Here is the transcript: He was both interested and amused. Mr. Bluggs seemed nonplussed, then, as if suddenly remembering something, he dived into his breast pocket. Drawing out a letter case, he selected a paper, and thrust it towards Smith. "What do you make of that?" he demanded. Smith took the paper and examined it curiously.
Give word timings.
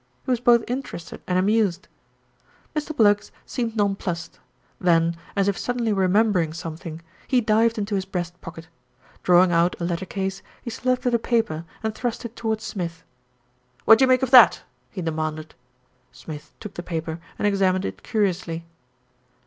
He 0.25 0.31
was 0.31 0.39
both 0.39 0.63
interested 0.67 1.21
and 1.27 1.37
amused. 1.37 1.87
Mr. 2.75 2.97
Bluggs 2.97 3.31
seemed 3.45 3.75
nonplussed, 3.75 4.39
then, 4.79 5.15
as 5.35 5.47
if 5.47 5.59
suddenly 5.59 5.93
remembering 5.93 6.53
something, 6.53 7.03
he 7.27 7.39
dived 7.39 7.77
into 7.77 7.93
his 7.93 8.05
breast 8.05 8.41
pocket. 8.41 8.67
Drawing 9.21 9.51
out 9.51 9.75
a 9.79 9.83
letter 9.83 10.07
case, 10.07 10.41
he 10.63 10.71
selected 10.71 11.13
a 11.13 11.19
paper, 11.19 11.65
and 11.83 11.93
thrust 11.93 12.25
it 12.25 12.35
towards 12.35 12.63
Smith. 12.63 13.03
"What 13.85 13.99
do 13.99 14.03
you 14.05 14.09
make 14.09 14.23
of 14.23 14.31
that?" 14.31 14.63
he 14.89 15.03
demanded. 15.03 15.53
Smith 16.11 16.51
took 16.59 16.73
the 16.73 16.81
paper 16.81 17.19
and 17.37 17.47
examined 17.47 17.85
it 17.85 18.01
curiously. 18.01 18.65